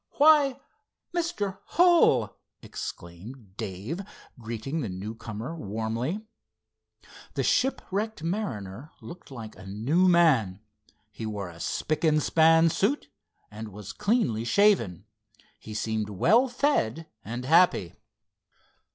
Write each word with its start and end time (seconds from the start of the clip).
"Why, 0.13 0.59
Mr. 1.15 1.59
Hull!" 1.65 2.35
exclaimed 2.63 3.55
Dave, 3.55 4.01
greeting 4.39 4.81
the 4.81 4.89
newcomer 4.89 5.55
warmly. 5.55 6.25
The 7.35 7.43
shipwrecked 7.43 8.23
mariner 8.23 8.89
looked 8.99 9.29
like 9.29 9.55
a 9.55 9.67
new 9.67 10.07
man. 10.07 10.59
He 11.11 11.27
wore 11.27 11.49
a 11.51 11.59
spick 11.59 12.03
and 12.03 12.19
span 12.23 12.69
suit, 12.71 13.09
and 13.51 13.67
was 13.67 13.93
cleanly 13.93 14.43
shaven. 14.43 15.05
He 15.59 15.75
seemed 15.75 16.09
well 16.09 16.47
fed 16.47 17.07
and 17.23 17.45
happy. 17.45 17.93